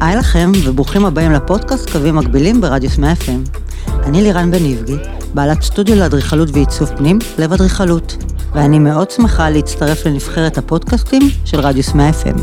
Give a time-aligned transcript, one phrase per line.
[0.00, 3.60] היי לכם, וברוכים הבאים לפודקאסט קווים מקבילים ברדיוס 100 FM.
[4.04, 4.96] אני לירן בן איבגי,
[5.34, 8.16] בעלת סטודיו לאדריכלות ועיצוב פנים, לב אדריכלות,
[8.54, 12.40] ואני מאוד שמחה להצטרף לנבחרת הפודקאסטים של רדיוס 100 FM.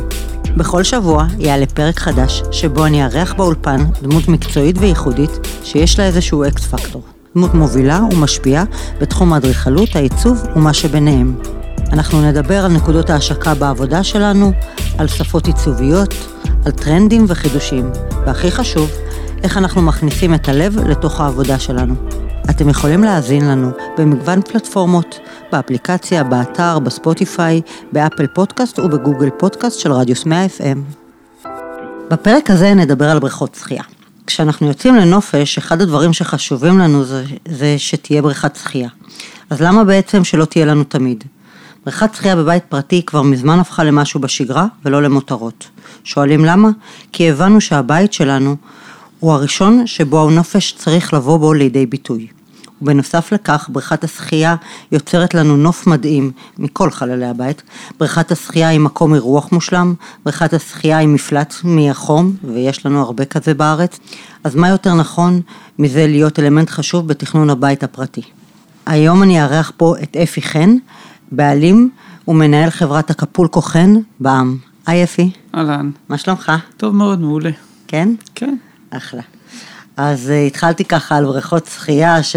[0.57, 5.31] בכל שבוע יעלה פרק חדש, שבו אני אארח באולפן דמות מקצועית וייחודית,
[5.63, 7.01] שיש לה איזשהו אקס פקטור.
[7.35, 8.63] דמות מובילה ומשפיעה
[9.01, 11.35] בתחום האדריכלות, העיצוב ומה שביניהם.
[11.93, 14.51] אנחנו נדבר על נקודות ההשקה בעבודה שלנו,
[14.97, 16.13] על שפות עיצוביות,
[16.65, 17.91] על טרנדים וחידושים,
[18.25, 18.91] והכי חשוב,
[19.43, 21.95] איך אנחנו מכניסים את הלב לתוך העבודה שלנו.
[22.49, 25.19] אתם יכולים להאזין לנו במגוון פלטפורמות,
[25.51, 27.61] באפליקציה, באתר, בספוטיפיי,
[27.91, 30.77] באפל פודקאסט ובגוגל פודקאסט של רדיוס 100 FM.
[32.11, 33.83] בפרק הזה נדבר על בריכות שחייה.
[34.27, 38.89] כשאנחנו יוצאים לנופש, אחד הדברים שחשובים לנו זה, זה שתהיה בריכת שחייה.
[39.49, 41.23] אז למה בעצם שלא תהיה לנו תמיד?
[41.85, 45.67] בריכת שחייה בבית פרטי כבר מזמן הפכה למשהו בשגרה ולא למותרות.
[46.03, 46.69] שואלים למה?
[47.11, 48.55] כי הבנו שהבית שלנו
[49.19, 52.27] הוא הראשון שבו הנופש צריך לבוא בו לידי ביטוי.
[52.81, 54.55] ובנוסף לכך, בריכת השחייה
[54.91, 57.63] יוצרת לנו נוף מדהים מכל חללי הבית.
[57.99, 59.93] בריכת השחייה היא מקום אירוח מושלם,
[60.25, 63.99] בריכת השחייה היא מפלט מהחום, ויש לנו הרבה כזה בארץ.
[64.43, 65.41] אז מה יותר נכון
[65.79, 68.21] מזה להיות אלמנט חשוב בתכנון הבית הפרטי?
[68.85, 70.75] היום אני אארח פה את אפי חן,
[71.31, 71.89] בעלים
[72.27, 74.57] ומנהל חברת הקפולקו חן בע"מ.
[74.87, 75.29] היי אפי.
[75.55, 75.91] אהלן.
[76.09, 76.51] מה שלומך?
[76.77, 77.49] טוב מאוד, מעולה.
[77.87, 78.09] כן?
[78.35, 78.55] כן.
[78.89, 79.21] אחלה.
[79.97, 82.35] אז uh, התחלתי ככה על בריכות שחייה, ש...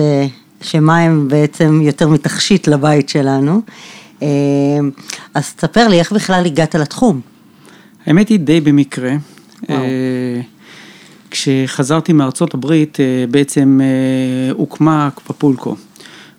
[0.61, 3.63] שמה הם בעצם יותר מתכשיט לבית שלנו.
[4.21, 4.23] Uh,
[5.35, 7.21] אז תספר לי, איך בכלל הגעת לתחום?
[8.07, 9.13] האמת היא די במקרה.
[9.71, 10.41] אה,
[11.31, 12.99] כשחזרתי מארצות הברית,
[13.31, 13.81] בעצם
[14.53, 15.77] הוקמה קפפולקו.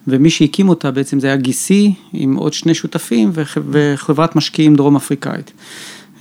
[0.08, 5.52] ומי שהקים אותה בעצם זה היה גיסי עם עוד שני שותפים וחברת משקיעים דרום אפריקאית.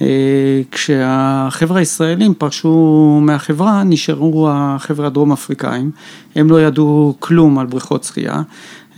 [0.03, 5.91] אה, כשהחבר'ה הישראלים פרשו מהחברה, נשארו החבר'ה הדרום אפריקאים,
[6.35, 8.43] הם לא ידעו כלום על בריכות שחייה.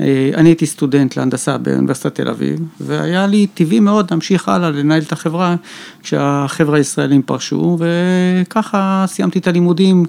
[0.01, 5.03] אה, אני הייתי סטודנט להנדסה באוניברסיטת תל אביב, והיה לי טבעי מאוד להמשיך הלאה לנהל
[5.03, 5.57] את החברה
[6.03, 10.05] כשהחבר'ה הישראלים פרשו, וככה סיימתי את הלימודים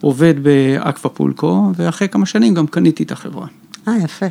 [0.00, 3.46] כעובד באקוואפולקו, ואחרי כמה שנים גם קניתי את החברה.
[3.88, 4.26] אה, יפה.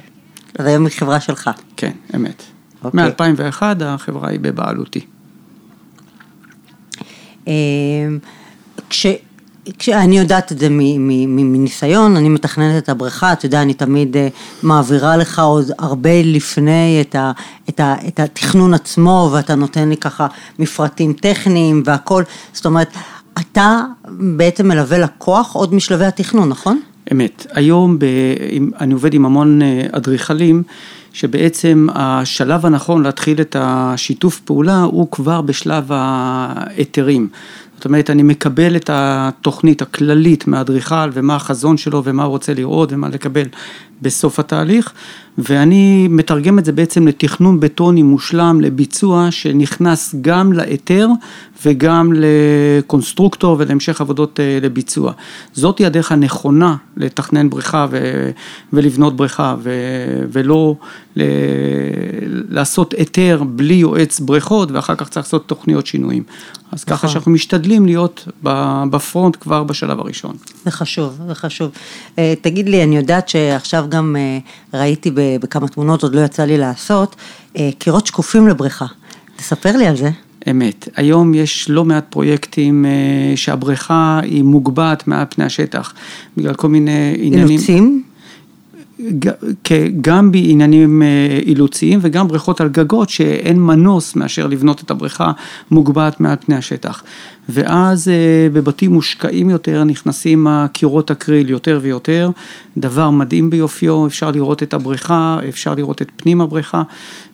[0.60, 1.50] אז היום היא חברה שלך.
[1.78, 2.44] כן, אמת.
[2.84, 3.10] אוקיי.
[3.10, 5.06] מ-2001 החברה היא בבעלותי.
[7.48, 8.20] אמ,
[8.90, 9.06] כש...
[9.80, 14.28] כשאני יודעת את זה מניסיון, אני מתכננת את הבריכה, אתה יודע, אני תמיד אה,
[14.64, 17.32] מעבירה לך עוד הרבה לפני את, ה,
[17.70, 20.28] את, ה, את התכנון עצמו, ואתה נותן לי ככה
[20.60, 22.24] מפרטים טכניים והכל,
[22.54, 22.88] זאת אומרת,
[23.40, 23.84] אתה
[24.38, 26.82] בעצם מלווה לקוח עוד משלבי התכנון, נכון?
[27.12, 27.48] אמת.
[27.54, 28.06] היום ב,
[28.80, 30.64] אני עובד עם המון אה, אדריכלים,
[31.14, 37.28] שבעצם השלב הנכון להתחיל את השיתוף פעולה הוא כבר בשלב ההיתרים.
[37.76, 42.94] זאת אומרת, אני מקבל את התוכנית הכללית מהאדריכל ומה החזון שלו ומה הוא רוצה לראות
[42.94, 43.48] ומה לקבל
[44.02, 44.94] בסוף התהליך,
[45.38, 51.08] ואני מתרגם את זה בעצם לתכנון בטוני מושלם לביצוע שנכנס גם להיתר
[51.66, 55.14] וגם לקונסטרוקטור ולהמשך עבודות אה, לביצוע.
[55.54, 58.30] זאתי הדרך הנכונה לתכנן בריכה ו...
[58.74, 59.72] ולבנות בריכה ו...
[60.32, 60.76] ולא
[61.16, 61.24] ל...
[62.50, 66.24] לעשות היתר בלי יועץ בריכות ואחר כך צריך לעשות תוכניות שינויים.
[66.72, 67.10] אז ככה נכון.
[67.10, 68.28] שאנחנו משתדלים להיות
[68.90, 70.36] בפרונט כבר בשלב הראשון.
[70.66, 71.72] זה חשוב, זה חשוב.
[72.20, 74.40] אה, תגיד לי, אני יודעת שעכשיו גם אה,
[74.80, 77.16] ראיתי בכמה תמונות, עוד לא יצא לי לעשות,
[77.58, 78.86] אה, קירות שקופים לבריכה.
[79.36, 80.10] תספר לי על זה.
[80.50, 80.90] אמת.
[80.96, 82.86] היום יש לא מעט פרויקטים
[83.36, 85.94] שהבריכה היא מוגבעת מעל פני השטח,
[86.38, 87.48] בגלל כל מיני עניינים.
[87.48, 88.04] אילוצים?
[90.02, 95.32] גם בעניינים אה, אילוציים וגם בריכות על גגות שאין מנוס מאשר לבנות את הבריכה
[95.72, 97.04] מוגבעת מעל פני השטח.
[97.50, 102.30] ואז אה, בבתים מושקעים יותר נכנסים הקירות הקריל יותר ויותר,
[102.78, 106.82] דבר מדהים ביופיו, אפשר לראות את הבריכה, אפשר לראות את פנים הבריכה,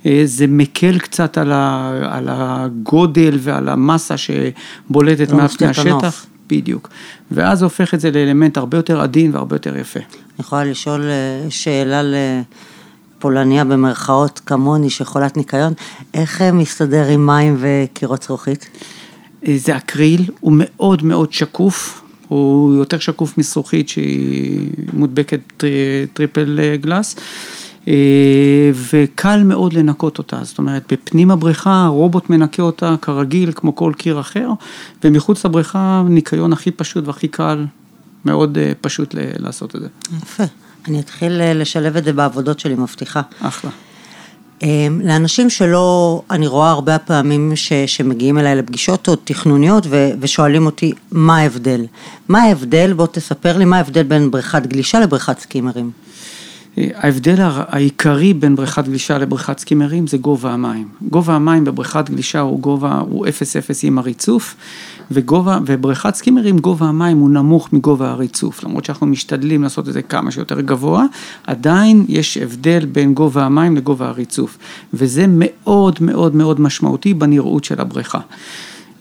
[0.06, 6.26] אה, זה מקל קצת על הגודל ועל המסה שבולטת מעל פני השטח.
[6.50, 6.90] בדיוק.
[7.32, 10.00] ואז הופך את זה לאלמנט הרבה יותר עדין והרבה יותר יפה.
[10.38, 15.74] אני יכולה לשאול אה, שאלה לפולניה במרכאות כמוני, שחולת ניקיון,
[16.14, 18.70] איך מסתדר עם מים וקירות זכוכית?
[19.48, 25.64] אה, זה אקריל, הוא מאוד מאוד שקוף, הוא יותר שקוף מזכוכית שהיא מודבקת
[26.14, 27.16] triple אה, glass.
[27.88, 33.94] אה, וקל מאוד לנקות אותה, זאת אומרת בפנים הבריכה הרובוט מנקה אותה כרגיל כמו כל
[33.98, 34.50] קיר אחר,
[35.04, 37.66] ומחוץ לבריכה ניקיון הכי פשוט והכי קל,
[38.28, 39.88] מאוד אה, פשוט לעשות את זה.
[40.24, 40.44] יפה,
[40.88, 43.22] אני אתחיל אה, לשלב את זה בעבודות שלי, מבטיחה.
[43.42, 43.72] אחלה.
[44.64, 50.66] אמ, לאנשים שלא, אני רואה הרבה פעמים ש, שמגיעים אליי לפגישות או תכנוניות ו, ושואלים
[50.66, 51.86] אותי מה ההבדל.
[52.28, 52.94] מה ההבדל?
[52.94, 55.92] בוא תספר לי מה ההבדל בין בריכת גלישה לבריכת סקימרים.
[56.78, 60.88] ההבדל העיקרי בין בריכת גלישה לבריכת סקימרים זה גובה המים.
[61.02, 63.30] גובה המים בבריכת גלישה הוא גובה, הוא 0-0
[63.84, 64.56] עם הריצוף,
[65.12, 68.64] וגובה, ובריכת סקימרים גובה המים הוא נמוך מגובה הריצוף.
[68.64, 71.06] למרות שאנחנו משתדלים לעשות את זה כמה שיותר גבוה,
[71.48, 74.58] עדיין יש הבדל בין גובה המים לגובה הריצוף.
[74.94, 78.20] וזה מאוד מאוד מאוד משמעותי בנראות של הבריכה.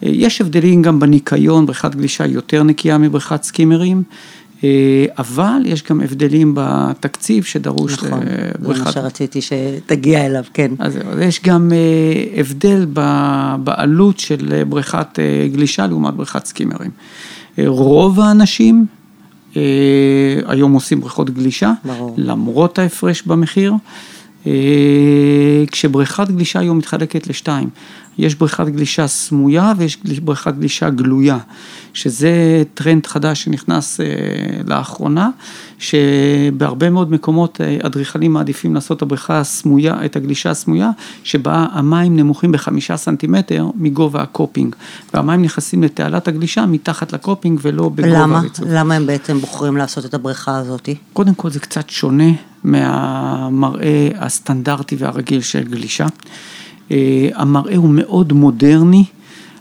[0.03, 4.03] יש הבדלים גם בניקיון, בריכת גלישה יותר נקייה מבריכת סקימרים.
[4.65, 8.21] אה, אבל יש גם הבדלים בתקציב שדרוש נכון,
[8.59, 8.79] לבריכת...
[8.79, 10.71] זה מה שרציתי שתגיע אליו, כן.
[10.79, 12.87] אז יש גם אה, הבדל
[13.65, 16.91] בעלות של בריכת אה, גלישה לעומת בריכת סקימרים.
[17.67, 18.87] רוב האנשים
[20.47, 22.15] היום עושים בריכות גלישה, ברור.
[22.19, 23.73] למרות ההפרש במחיר.
[25.71, 27.69] כשבריכת גלישה היום מתחלקת לשתיים,
[28.19, 31.39] יש בריכת גלישה סמויה ויש בריכת גלישה גלויה,
[31.95, 34.07] שזה טרנד חדש שנכנס אה,
[34.67, 35.31] לאחרונה,
[35.79, 40.91] שבהרבה מאוד מקומות אה, אדריכלים מעדיפים לעשות את הבריכה הסמויה, את הגלישה הסמויה,
[41.25, 44.75] שבה המים נמוכים בחמישה סנטימטר מגובה ה coping,
[45.15, 48.39] והמים נכנסים לתעלת הגלישה מתחת ל coping ולא בגובה למה?
[48.39, 48.67] הריצוף.
[48.69, 50.89] למה הם בעצם בוחרים לעשות את הבריכה הזאת?
[51.13, 52.33] קודם כל זה קצת שונה
[52.65, 56.07] מהמראה הסטנדרטי והרגיל של גלישה.
[56.91, 59.05] אה, המראה הוא מאוד מודרני.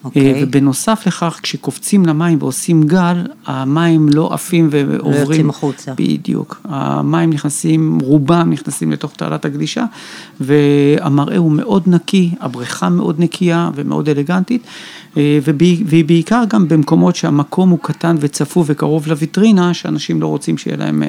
[0.06, 0.44] אה, אוקיי.
[0.44, 5.14] ובנוסף לכך, כשקופצים למים ועושים גל, המים לא עפים ועוברים.
[5.14, 5.94] לא יוצאים החוצה.
[5.98, 6.62] בדיוק.
[6.64, 9.86] המים נכנסים, רובם נכנסים לתוך תעלת הגלישה,
[10.40, 14.62] והמראה הוא מאוד נקי, הבריכה מאוד נקייה ומאוד אלגנטית,
[15.18, 20.78] אה, והיא בעיקר גם במקומות שהמקום הוא קטן וצפוף וקרוב לויטרינה, שאנשים לא רוצים שיהיה
[20.78, 21.04] להם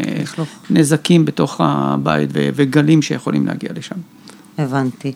[0.70, 3.96] נזקים בתוך הבית וגלים שיכולים להגיע לשם.
[4.58, 5.12] הבנתי.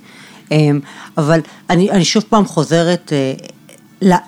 [0.51, 0.81] אמ,
[1.19, 1.41] אבל
[1.71, 3.33] אני, אני שוב פעם חוזרת אה,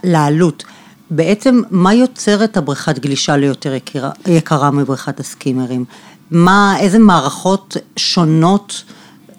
[0.05, 0.65] לעלות.
[1.11, 5.85] בעצם מה יוצר את הבריכת גלישה ליותר יקרה, יקרה מבריכת הסקימרים?
[6.31, 8.85] מה, איזה מערכות שונות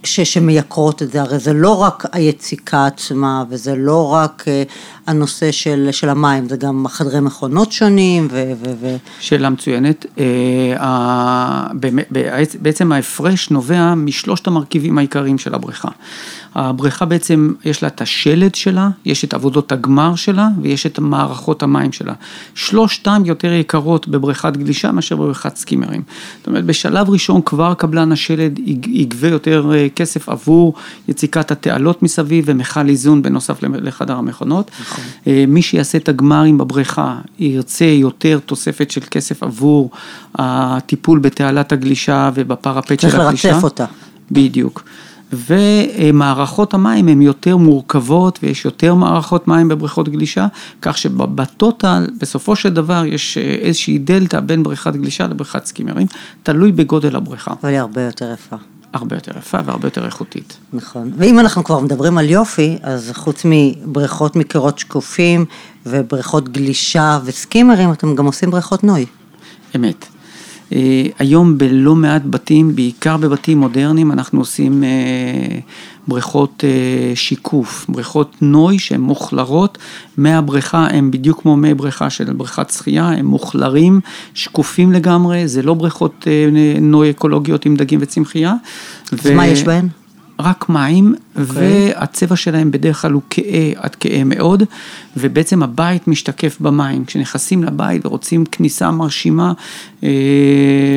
[0.03, 1.21] ש, שמייקרות את זה?
[1.21, 4.71] הרי זה לא רק היציקה עצמה וזה לא רק uh,
[5.07, 8.51] הנושא של, של המים, זה גם חדרי מכונות שונים ו...
[8.63, 8.95] ו, ו...
[9.19, 10.05] שאלה מצוינת.
[10.05, 10.19] Uh,
[12.61, 15.89] בעצם ההפרש נובע משלושת המרכיבים העיקריים של הבריכה.
[16.55, 21.63] הבריכה בעצם יש לה את השלד שלה, יש את עבודות הגמר שלה ויש את מערכות
[21.63, 22.13] המים שלה.
[22.55, 26.01] שלושתם יותר יקרות בבריכת גלישה מאשר בבריכת סקימרים.
[26.37, 30.73] זאת אומרת בשלב ראשון כבר קבלן השלד יגבה יותר אה, כסף עבור
[31.07, 34.71] יציקת התעלות מסביב ומכל איזון בנוסף לחדר המכונות.
[34.81, 35.03] נכון.
[35.27, 39.91] אה, מי שיעשה את הגמרים בבריכה ירצה יותר תוספת של כסף עבור
[40.35, 43.41] הטיפול בתעלת הגלישה ובפרפט של הגלישה.
[43.41, 43.85] צריך לרצף אותה.
[44.31, 44.83] בדיוק.
[45.47, 50.47] ומערכות המים הן יותר מורכבות ויש יותר מערכות מים בבריכות גלישה,
[50.81, 56.07] כך שבטוטל בסופו של דבר יש אה, איזושהי דלתא בין בריכת גלישה לבריכת סקימרים,
[56.43, 57.53] תלוי בגודל הבריכה.
[57.63, 58.55] אבל היא הרבה יותר יפה.
[58.93, 60.57] הרבה יותר יפה והרבה יותר איכותית.
[60.73, 65.45] נכון, ואם אנחנו כבר מדברים על יופי, אז חוץ מבריכות מקירות שקופים
[65.85, 69.05] ובריכות גלישה וסקימרים, אתם גם עושים בריכות נוי.
[69.75, 70.12] אמת.
[70.73, 74.89] אה, היום בלא מעט בתים, בעיקר בבתים מודרניים, אנחנו עושים אה,
[76.07, 79.77] בריכות אה, שיקוף, בריכות נוי שהן מוכלרות
[80.17, 83.99] מהבריכה, הם בדיוק כמו מי בריכה של בריכת שחייה, הם מוכלרים,
[84.33, 86.27] שקופים לגמרי, זה לא בריכות
[86.81, 88.53] נוי אקולוגיות עם דגים וצמחייה.
[89.11, 89.35] אז ו...
[89.35, 89.87] מה יש בהן?
[90.39, 91.39] רק מים, okay.
[91.39, 91.93] אוקיי.
[91.95, 94.63] והצבע שלהם בדרך כלל הוא כהה עד כהה מאוד,
[95.17, 97.05] ובעצם הבית משתקף במים.
[97.05, 99.53] כשנכנסים לבית ורוצים כניסה מרשימה
[100.03, 100.09] אה,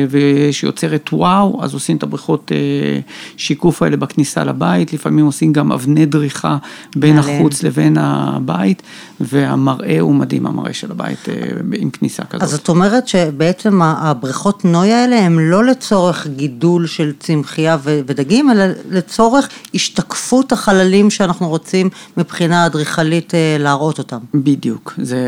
[0.09, 2.99] ושיוצרת וואו, אז עושים את הבריכות אה,
[3.37, 6.57] שיקוף האלה בכניסה לבית, לפעמים עושים גם אבני דריכה
[6.95, 7.39] בין עליהם.
[7.39, 8.81] החוץ לבין הבית,
[9.19, 11.33] והמראה הוא מדהים, המראה של הבית אה,
[11.73, 12.43] עם כניסה כזאת.
[12.43, 18.63] אז זאת אומרת שבעצם הבריכות נוי האלה הם לא לצורך גידול של צמחייה ודגים, אלא
[18.89, 24.17] לצורך השתקפות החללים שאנחנו רוצים מבחינה אדריכלית להראות אותם.
[24.33, 25.19] בדיוק, זה,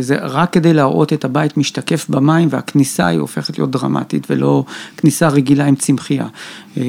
[0.00, 4.64] זה רק כדי להראות את הבית משתקף במים והכניסה היא הופכת להיות דרמטית ולא
[4.96, 6.26] כניסה רגילה עם צמחייה.
[6.76, 6.82] אה,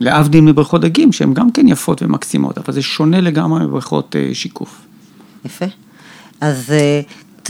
[0.00, 4.80] להבדיל מבריכות דגים שהן גם כן יפות ומקסימות, אבל זה שונה לגמרי מבריכות אה, שיקוף.
[5.44, 5.66] יפה.
[6.40, 7.00] אז אה,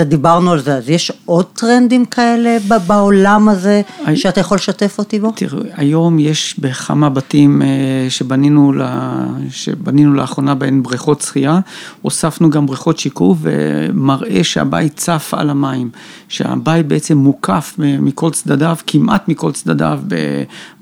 [0.00, 4.16] קצת דיברנו על זה, אז יש עוד טרנדים כאלה בעולם הזה I...
[4.16, 5.32] שאתה יכול לשתף אותי בו?
[5.36, 7.62] תראו, היום יש בכמה בתים
[8.08, 11.60] שבנינו, לה, שבנינו לאחרונה בהן בריכות שחייה,
[12.02, 15.90] הוספנו גם בריכות שיקוף ומראה שהבית צף על המים,
[16.28, 20.00] שהבית בעצם מוקף מכל צדדיו, כמעט מכל צדדיו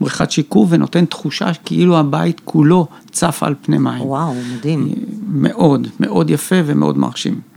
[0.01, 4.03] בבריכת שיקוף ונותן תחושה כאילו הבית כולו צף על פני מים.
[4.03, 4.89] וואו, מדהים.
[5.29, 7.48] מאוד, מאוד יפה ומאוד מרשים.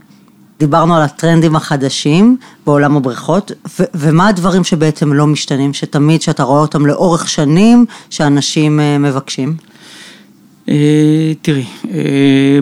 [0.62, 6.60] דיברנו על הטרנדים החדשים בעולם הבריכות, ו- ומה הדברים שבעצם לא משתנים, שתמיד שאתה רואה
[6.60, 9.56] אותם לאורך שנים, שאנשים מבקשים?
[11.42, 11.64] תראי,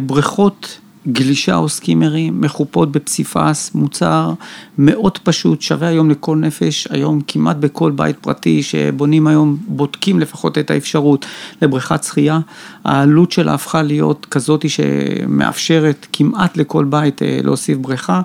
[0.06, 0.78] בריכות
[1.08, 4.32] גלישה או סקימרים, מחופות בפסיפס, מוצר
[4.78, 10.58] מאוד פשוט, שווה היום לכל נפש, היום כמעט בכל בית פרטי שבונים היום, בודקים לפחות
[10.58, 11.26] את האפשרות
[11.62, 12.40] לבריכת שחייה,
[12.84, 18.20] העלות שלה הפכה להיות כזאת שמאפשרת כמעט לכל בית להוסיף בריכה,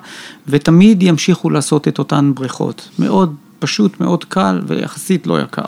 [0.48, 5.62] ותמיד ימשיכו לעשות את אותן בריכות, מאוד פשוט, מאוד קל ויחסית לא יקר.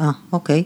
[0.00, 0.64] אה, אוקיי.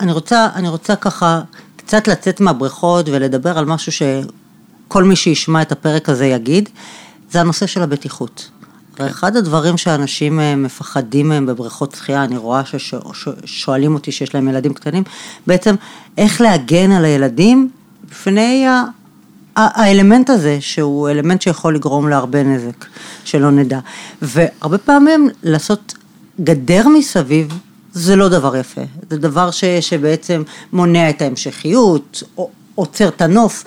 [0.00, 1.40] אני רוצה, אני רוצה ככה
[1.86, 6.68] קצת לצאת מהבריכות ולדבר על משהו שכל מי שישמע את הפרק הזה יגיד,
[7.30, 8.50] זה הנושא של הבטיחות.
[8.96, 9.04] כן.
[9.04, 14.74] אחד הדברים שאנשים אה, מפחדים מהם בבריכות שחייה, אני רואה ששואלים אותי שיש להם ילדים
[14.74, 15.02] קטנים,
[15.46, 15.74] בעצם
[16.18, 17.70] איך להגן על הילדים
[18.10, 18.66] בפני
[19.56, 22.84] האלמנט הזה, שהוא אלמנט שיכול לגרום להרבה נזק,
[23.24, 23.78] שלא נדע.
[24.22, 25.94] והרבה פעמים לעשות
[26.40, 27.58] גדר מסביב
[27.94, 32.22] זה לא דבר יפה, זה דבר ש, שבעצם מונע את ההמשכיות,
[32.74, 33.64] עוצר את הנוף.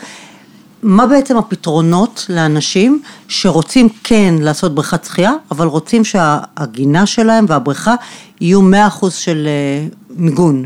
[0.83, 7.95] מה בעצם הפתרונות לאנשים שרוצים כן לעשות בריכת שחייה, אבל רוצים שהגינה שלהם והבריכה
[8.41, 8.61] יהיו
[9.01, 10.65] 100% של אה, מיגון?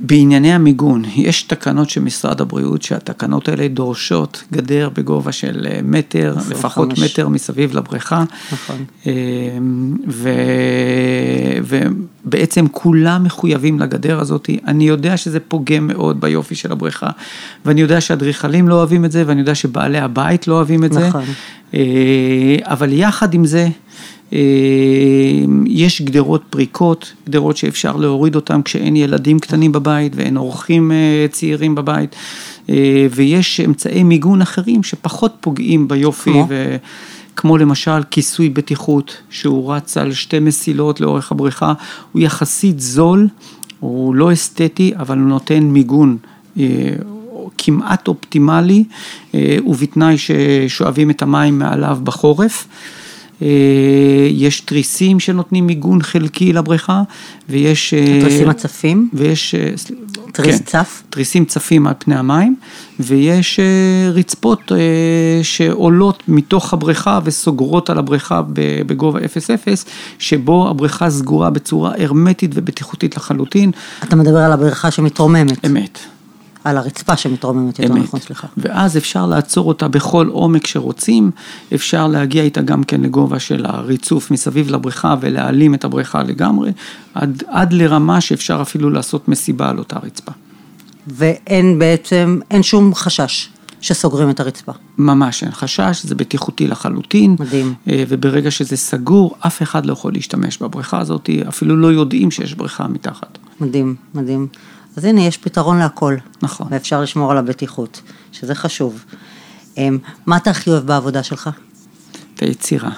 [0.00, 6.36] בענייני המיגון, יש תקנות של משרד הבריאות שהתקנות האלה דורשות גדר בגובה של אה, מטר,
[6.50, 7.12] לפחות חמש.
[7.12, 8.24] מטר מסביב לבריכה.
[8.52, 8.84] נכון.
[9.06, 9.12] אמ,
[10.08, 10.30] ו...
[11.62, 14.50] ובעצם כולם מחויבים לגדר הזאת.
[14.66, 17.10] אני יודע שזה פוגם מאוד ביופי של הבריכה,
[17.64, 21.08] ואני יודע שהאדריכלים לא אוהבים את זה, ואני יודע שבעלי הבית לא אוהבים את זה.
[21.08, 21.24] נכון.
[21.74, 23.68] אה, אבל יחד עם זה,
[24.32, 24.38] אה,
[25.74, 31.74] יש גדרות פריקות, גדרות שאפשר להוריד אותן כשאין ילדים קטנים בבית ואין אורחים אה, צעירים
[31.74, 32.16] בבית,
[32.70, 36.76] אה, ויש אמצעי מיגון אחרים שפחות פוגעים ביופי, כמו, ו...
[37.36, 41.72] כמו למשל כיסוי בטיחות, שהוא רץ על שתי מסילות לאורך הבריכה,
[42.12, 43.28] הוא יחסית זול,
[43.80, 46.16] הוא לא אסתטי, אבל הוא נותן מיגון.
[47.58, 48.84] כמעט אופטימלי,
[49.66, 52.66] ובתנאי ששואבים את המים מעליו בחורף.
[53.44, 53.48] אה,
[54.30, 57.02] יש תריסים שנותנים מיגון חלקי לבריכה,
[57.48, 57.94] ויש...
[57.94, 59.08] אה, תריסים הצפים?
[59.12, 59.54] ויש...
[59.54, 59.70] אה,
[60.32, 61.02] תריס כן, צף?
[61.10, 62.56] תריסים צפים על פני המים,
[63.00, 63.60] ויש
[64.12, 64.72] רצפות
[65.42, 68.42] שעולות מתוך הבריכה וסוגרות על הבריכה
[68.86, 69.22] בגובה 0-0,
[70.18, 73.70] שבו הבריכה סגורה בצורה הרמטית ובטיחותית לחלוטין.
[74.02, 75.64] אתה מדבר על הבריכה שמתרוממת.
[75.66, 75.98] אמת.
[76.64, 78.46] על הרצפה שמתרוממת יותר נכון, סליחה.
[78.56, 81.30] ואז אפשר לעצור אותה בכל עומק שרוצים,
[81.74, 86.72] אפשר להגיע איתה גם כן לגובה של הריצוף מסביב לבריכה ולהעלים את הבריכה לגמרי,
[87.14, 90.32] עד, עד לרמה שאפשר אפילו לעשות מסיבה על אותה רצפה.
[91.06, 93.48] ואין בעצם, אין שום חשש.
[93.80, 94.72] שסוגרים את הרצפה.
[94.98, 97.36] ממש אין חשש, זה בטיחותי לחלוטין.
[97.40, 97.74] מדהים.
[97.88, 102.54] אה, וברגע שזה סגור, אף אחד לא יכול להשתמש בבריכה הזאת, אפילו לא יודעים שיש
[102.54, 103.38] בריכה מתחת.
[103.60, 104.46] מדהים, מדהים.
[104.96, 106.16] אז הנה, יש פתרון להכל.
[106.42, 106.66] נכון.
[106.70, 109.04] ואפשר לשמור על הבטיחות, שזה חשוב.
[109.76, 111.50] אמ, מה אתה הכי אוהב בעבודה שלך?
[112.34, 112.90] את היצירה.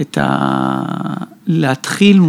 [0.00, 0.84] את ה...
[1.46, 2.20] להתחיל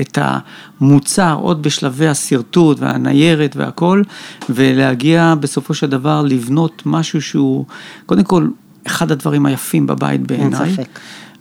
[0.00, 4.02] את המוצר עוד בשלבי השרטוט והניירת והכל,
[4.48, 7.64] ולהגיע בסופו של דבר לבנות משהו שהוא,
[8.06, 8.48] קודם כל,
[8.86, 10.60] אחד הדברים היפים בבית בעיניי.
[10.60, 10.88] אין ספק.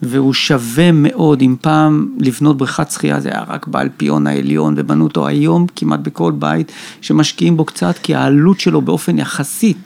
[0.02, 5.28] והוא שווה מאוד, אם פעם לבנות בריכת שחייה זה היה רק באלפיון העליון ובנו אותו
[5.28, 9.78] היום כמעט בכל בית שמשקיעים בו קצת, כי העלות שלו באופן יחסית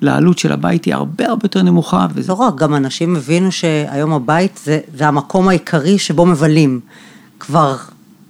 [0.00, 2.06] לעלות של הבית היא הרבה הרבה יותר נמוכה.
[2.14, 2.32] וזה...
[2.32, 6.80] לא רק, גם אנשים הבינו שהיום הבית זה, זה המקום העיקרי שבו מבלים.
[7.40, 7.76] כבר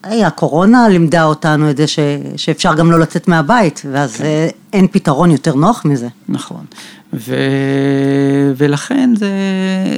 [0.02, 1.98] היי, הקורונה לימדה אותנו את זה ש,
[2.36, 4.24] שאפשר גם לא לצאת מהבית, ואז כן.
[4.72, 6.08] אין פתרון יותר נוח מזה.
[6.28, 6.64] נכון,
[7.14, 7.36] ו,
[8.56, 9.30] ולכן זה,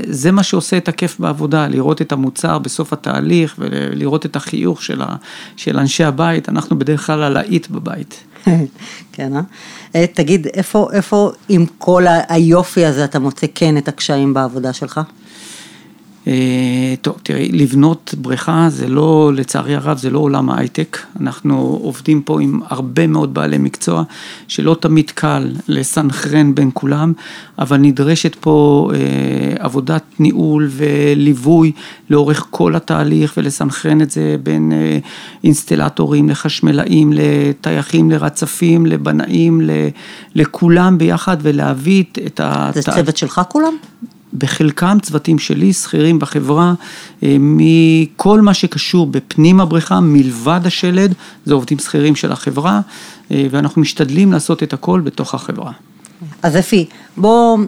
[0.06, 5.02] זה מה שעושה את הכיף בעבודה, לראות את המוצר בסוף התהליך ולראות את החיוך של,
[5.02, 5.16] ה,
[5.56, 8.24] של אנשי הבית, אנחנו בדרך כלל הלהיט בבית.
[9.12, 9.40] כן, אה?
[9.94, 10.06] אה?
[10.06, 15.00] תגיד, איפה, איפה עם כל היופי הזה אתה מוצא כן את הקשיים בעבודה שלך?
[16.26, 20.98] אה, טוב, תראי, לבנות בריכה זה לא, לצערי הרב, זה לא עולם ההייטק.
[21.20, 24.02] אנחנו עובדים פה עם הרבה מאוד בעלי מקצוע,
[24.48, 27.12] שלא תמיד קל לסנכרן בין כולם,
[27.58, 28.98] אבל נדרשת פה אה,
[29.58, 31.72] עבודת ניהול וליווי
[32.10, 34.98] לאורך כל התהליך ולסנכרן את זה בין אה,
[35.44, 39.60] אינסטלטורים לחשמלאים, לטייחים, לרצפים, לבנאים,
[40.34, 42.70] לכולם ביחד ולהביא את ה...
[42.74, 43.72] זה צוות שלך כולם?
[44.38, 46.74] בחלקם צוותים שלי, שכירים בחברה,
[47.22, 51.14] אה, מכל מה שקשור בפנים הבריכה, מלבד השלד,
[51.44, 52.80] זה עובדים שכירים של החברה,
[53.30, 55.72] אה, ואנחנו משתדלים לעשות את הכל בתוך החברה.
[56.42, 57.58] אז אפי, בוא,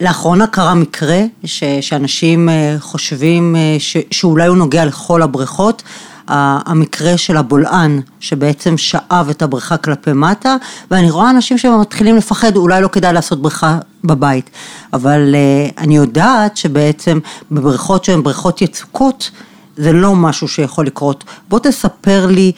[0.00, 5.82] לאחרונה קרה מקרה ש, שאנשים אה, חושבים ש, שאולי הוא נוגע לכל הבריכות.
[6.28, 10.56] המקרה של הבולען, שבעצם שאב את הבריכה כלפי מטה,
[10.90, 14.50] ואני רואה אנשים שמתחילים לפחד, אולי לא כדאי לעשות בריכה בבית,
[14.92, 17.18] אבל אה, אני יודעת שבעצם
[17.50, 19.30] בבריכות שהן בריכות יצוקות,
[19.76, 21.24] זה לא משהו שיכול לקרות.
[21.48, 22.52] בוא תספר לי,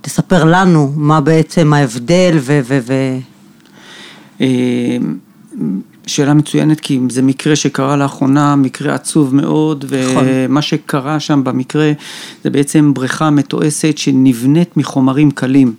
[0.00, 2.60] תספר לנו מה בעצם ההבדל ו...
[2.64, 2.94] ו, ו...
[6.06, 10.24] שאלה מצוינת, כי זה מקרה שקרה לאחרונה, מקרה עצוב מאוד, נכון.
[10.26, 11.92] ומה שקרה שם במקרה
[12.44, 15.74] זה בעצם בריכה מתועסת שנבנית מחומרים קלים.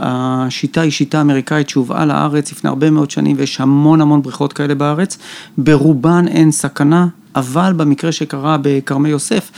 [0.00, 4.74] השיטה היא שיטה אמריקאית שהובאה לארץ לפני הרבה מאוד שנים, ויש המון המון בריכות כאלה
[4.74, 5.18] בארץ,
[5.58, 9.50] ברובן אין סכנה, אבל במקרה שקרה בכרמי יוסף,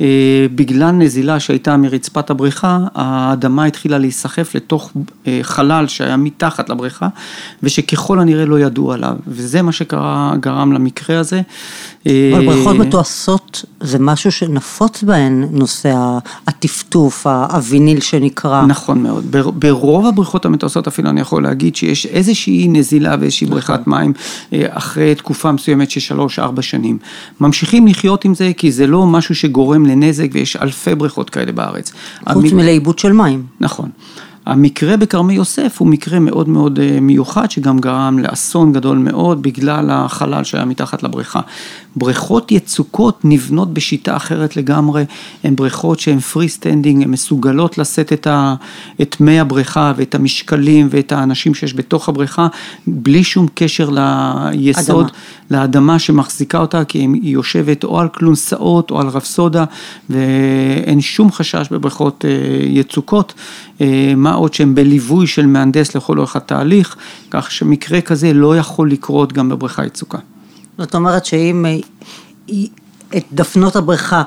[0.00, 0.06] אה,
[0.54, 4.92] בגלל נזילה שהייתה מרצפת הבריכה, האדמה התחילה להיסחף לתוך
[5.26, 7.08] אה, חלל שהיה מתחת לבריכה,
[7.62, 11.42] ושככל הנראה לא ידעו עליו, וזה מה שקרה, גרם למקרה הזה.
[12.06, 15.94] אה, אבל בריכות מתועשות זה משהו שנפוץ בהן, נושא
[16.46, 18.66] הטפטוף, הוויניל שנקרא.
[18.66, 23.92] נכון מאוד, ברוב הבריכות המתועשות אפילו אני יכול להגיד שיש איזושהי נזילה ואיזושהי בריכת נכון.
[23.92, 24.12] מים
[24.68, 26.98] אחרי תקופה מסוימת של שלוש-ארבע שנים.
[27.40, 31.92] ממשיכים לחיות עם זה כי זה לא משהו שגורם לנזק ויש אלפי בריכות כאלה בארץ.
[32.32, 32.56] חוץ המ...
[32.56, 33.46] מלעיבוד של מים.
[33.60, 33.90] נכון.
[34.46, 39.90] המקרה בכרמי יוסף הוא מקרה מאוד מאוד אה, מיוחד שגם גרם לאסון גדול מאוד בגלל
[39.90, 41.40] החלל שהיה מתחת לבריכה.
[41.96, 45.04] בריכות יצוקות נבנות בשיטה אחרת לגמרי,
[45.44, 48.54] הן בריכות שהן free standing, הן מסוגלות לשאת את, ה,
[49.02, 52.46] את מי הבריכה ואת המשקלים ואת האנשים שיש בתוך הבריכה,
[52.86, 55.18] בלי שום קשר ליסוד, אדמה.
[55.50, 59.64] לאדמה שמחזיקה אותה, כי היא יושבת או על כלונסאות או על רפסודה,
[60.10, 62.30] ואין שום חשש בבריכות אה,
[62.66, 63.34] יצוקות,
[63.80, 66.96] אה, מה עוד שהן בליווי של מהנדס לכל אורך התהליך,
[67.30, 70.18] כך שמקרה כזה לא יכול לקרות גם בבריכה יצוקה.
[70.78, 72.54] זאת אומרת שאם אה,
[73.16, 74.22] את דפנות הבריכה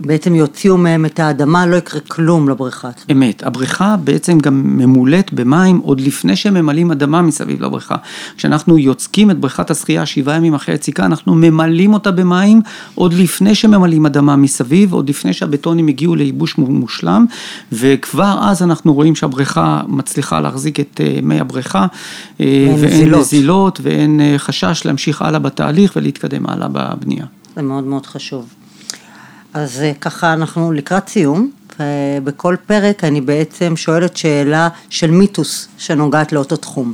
[0.00, 2.90] בעצם יוציאו מהם את האדמה, לא יקרה כלום לבריכה.
[3.12, 7.96] אמת, הבריכה בעצם גם ממולאת במים עוד לפני שהם ממלאים אדמה מסביב לבריכה.
[8.36, 12.60] כשאנחנו יוצקים את בריכת השחייה שבעה ימים אחרי היציקה, אנחנו ממלאים אותה במים
[12.94, 17.26] עוד לפני שממלאים אדמה מסביב, עוד לפני שהבטונים הגיעו לייבוש מושלם,
[17.72, 21.86] וכבר אז אנחנו רואים שהבריכה מצליחה להחזיק את אה, מי הבריכה,
[22.40, 22.46] אה,
[22.80, 23.20] ואין נזילות.
[23.20, 27.26] נזילות ואין אה, חשש להמשיך הלאה בתהליך ולהתקדם הלאה בבנייה.
[27.56, 28.59] זה מאוד מאוד חשוב.
[29.54, 36.32] אז אה, ככה אנחנו לקראת סיום, ובכל פרק אני בעצם שואלת שאלה של מיתוס שנוגעת
[36.32, 36.92] לאותו תחום.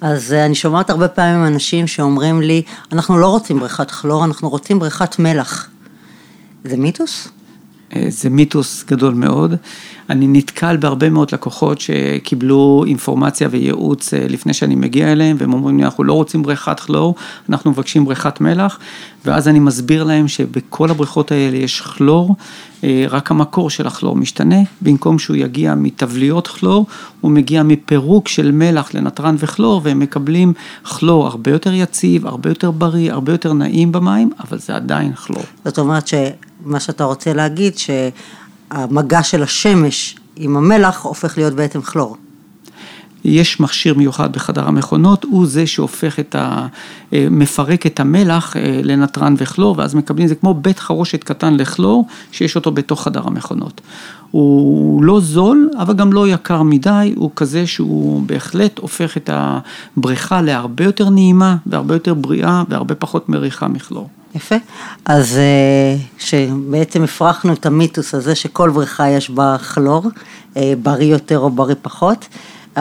[0.00, 2.62] אז אה, אני שומעת הרבה פעמים אנשים שאומרים לי,
[2.92, 5.68] אנחנו לא רוצים בריכת כלור, אנחנו רוצים בריכת מלח.
[6.64, 7.28] זה מיתוס?
[7.96, 9.54] אה, זה מיתוס גדול מאוד.
[10.10, 15.78] אני נתקל בהרבה מאוד לקוחות שקיבלו אינפורמציה וייעוץ אה, לפני שאני מגיע אליהם, והם אומרים
[15.78, 17.14] לי, אנחנו לא רוצים בריכת כלור,
[17.48, 18.78] אנחנו מבקשים בריכת מלח,
[19.24, 22.36] ואז אני מסביר להם שבכל הבריכות האלה יש כלור,
[22.84, 26.86] אה, רק המקור של הכלור משתנה, במקום שהוא יגיע מתבליות כלור,
[27.20, 32.70] הוא מגיע מפירוק של מלח לנתרן וכלור, והם מקבלים כלור הרבה יותר יציב, הרבה יותר
[32.70, 35.42] בריא, הרבה יותר נעים במים, אבל זה עדיין כלור.
[35.64, 36.06] זאת אומרת
[36.68, 37.90] שמה שאתה רוצה להגיד, ש...
[38.70, 42.16] המגע של השמש עם המלח הופך להיות בעצם כלור.
[43.24, 46.66] יש מכשיר מיוחד בחדר המכונות, הוא זה שהופך את ה...
[47.12, 52.06] אה, מפרק את המלח אה, לנתרן וכלור, ואז מקבלים, זה כמו בית חרושת קטן לכלור,
[52.32, 53.80] שיש אותו בתוך חדר המכונות.
[54.30, 60.42] הוא לא זול, אבל גם לא יקר מדי, הוא כזה שהוא בהחלט הופך את הבריכה
[60.42, 64.08] להרבה יותר נעימה, והרבה יותר בריאה, והרבה פחות מריחה מכלור.
[64.34, 64.56] יפה.
[65.04, 70.06] אז אה, שבעצם הפרחנו את המיתוס הזה שכל בריכה יש בה כלור,
[70.56, 72.28] אה, בריא יותר או בריא פחות.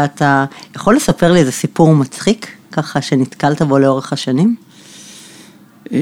[0.06, 4.56] אתה יכול לספר לי איזה סיפור מצחיק, ככה שנתקלת בו לאורך השנים?
[5.92, 6.00] אה,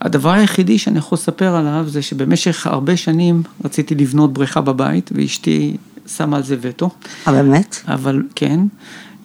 [0.00, 5.76] הדבר היחידי שאני יכול לספר עליו זה שבמשך הרבה שנים רציתי לבנות בריכה בבית ואשתי
[6.16, 6.90] שמה על זה וטו.
[7.28, 7.76] אה, באמת?
[7.88, 8.60] אבל, כן.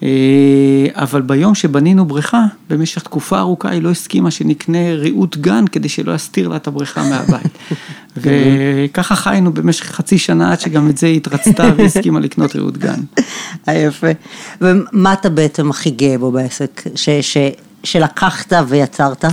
[0.03, 5.89] אה, אבל ביום שבנינו בריכה, במשך תקופה ארוכה היא לא הסכימה שנקנה ריהוט גן כדי
[5.89, 7.57] שלא יסתיר לה את הבריכה מהבית.
[8.17, 12.99] וככה חיינו במשך חצי שנה עד שגם את זה היא התרצתה והסכימה לקנות ריהוט גן.
[13.67, 14.07] אה, יפה.
[14.61, 17.37] ומה אתה בעצם הכי גאה בו בעסק, ש, ש,
[17.83, 19.25] שלקחת ויצרת?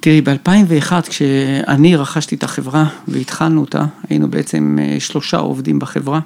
[0.00, 6.20] תראי, ב-2001 כשאני רכשתי את החברה והתחלנו אותה, היינו בעצם אה, שלושה עובדים בחברה.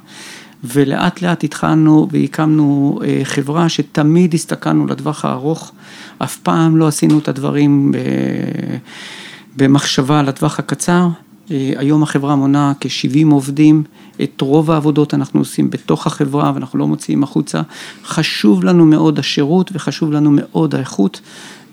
[0.65, 5.73] ולאט לאט התחלנו והקמנו אה, חברה שתמיד הסתכלנו לטווח הארוך,
[6.19, 7.93] אף פעם לא עשינו את הדברים
[9.57, 11.09] במחשבה לטווח הקצר.
[11.51, 13.83] אה, היום החברה מונה כ-70 עובדים,
[14.23, 17.61] את רוב העבודות אנחנו עושים בתוך החברה ואנחנו לא מוציאים החוצה.
[18.05, 21.21] חשוב לנו מאוד השירות וחשוב לנו מאוד האיכות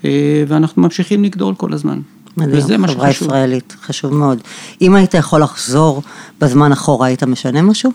[0.04, 2.00] אה, ואנחנו ממשיכים לגדול כל הזמן.
[2.36, 3.00] מדהים, וזה מה שחשוב.
[3.00, 4.38] חברה ישראלית, חשוב מאוד.
[4.82, 6.02] אם היית יכול לחזור
[6.40, 7.90] בזמן אחורה, היית משנה משהו?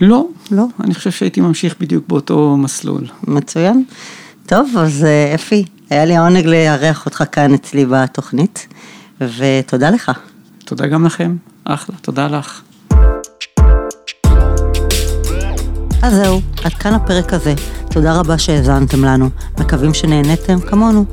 [0.00, 3.06] לא, לא, אני חושב שהייתי ממשיך בדיוק באותו מסלול.
[3.28, 3.84] מצוין.
[4.46, 8.66] טוב, אז אה, אפי, היה לי העונג לארח אותך כאן אצלי בתוכנית,
[9.20, 10.10] ותודה לך.
[10.64, 12.62] תודה גם לכם, אחלה, תודה לך.
[16.02, 17.54] אז זהו, עד כאן הפרק הזה.
[17.90, 21.04] תודה רבה שהאזנתם לנו, מקווים שנהניתם כמונו.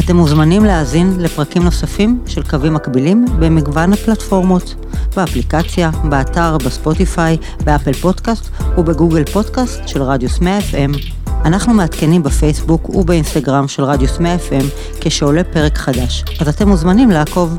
[0.00, 4.74] אתם מוזמנים להאזין לפרקים נוספים של קווים מקבילים במגוון הפלטפורמות,
[5.16, 10.98] באפליקציה, באתר, בספוטיפיי, באפל פודקאסט ובגוגל פודקאסט של רדיוס 100 FM.
[11.44, 14.64] אנחנו מעדכנים בפייסבוק ובאינסטגרם של רדיוס 100 FM
[15.00, 17.58] כשעולה פרק חדש, אז אתם מוזמנים לעקוב.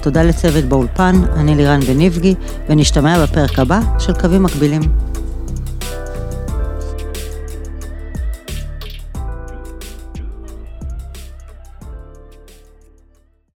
[0.00, 2.34] תודה לצוות באולפן, אני לירן בניבגי,
[2.68, 5.13] ונשתמע בפרק הבא של קווים מקבילים.